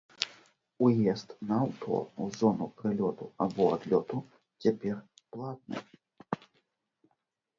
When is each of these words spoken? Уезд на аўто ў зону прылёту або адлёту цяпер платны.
Уезд 0.85 1.29
на 1.49 1.53
аўто 1.65 1.97
ў 2.21 2.25
зону 2.39 2.67
прылёту 2.79 3.25
або 3.45 3.63
адлёту 3.77 4.17
цяпер 4.65 4.97
платны. 5.35 5.77